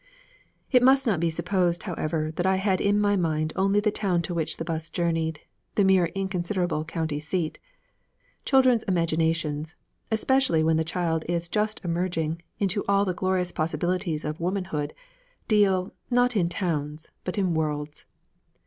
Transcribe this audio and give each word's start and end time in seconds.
It 0.71 0.81
must 0.81 1.05
not 1.05 1.19
be 1.19 1.29
supposed, 1.29 1.83
however, 1.83 2.31
that 2.31 2.45
I 2.47 2.55
had 2.55 2.81
in 2.81 2.99
mind 2.99 3.53
only 3.55 3.79
the 3.79 3.91
town 3.91 4.23
to 4.23 4.33
which 4.33 4.57
the 4.57 4.65
'bus 4.65 4.89
journeyed, 4.89 5.41
the 5.75 5.83
mere 5.83 6.07
inconsiderable 6.15 6.85
county 6.85 7.19
seat. 7.19 7.59
Children's 8.43 8.81
imaginations, 8.87 9.75
especially 10.09 10.63
when 10.63 10.77
the 10.77 10.83
child 10.83 11.23
is 11.29 11.47
just 11.47 11.81
emerging 11.83 12.41
into 12.57 12.83
all 12.87 13.05
the 13.05 13.13
glorious 13.13 13.51
possibilities 13.51 14.25
of 14.25 14.39
womanhood, 14.39 14.95
deal, 15.47 15.91
not 16.09 16.35
in 16.35 16.49
towns, 16.49 17.11
but 17.23 17.37
in 17.37 17.53
worlds. 17.53 18.07